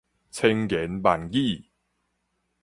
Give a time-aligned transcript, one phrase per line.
[0.31, 1.37] 千言萬語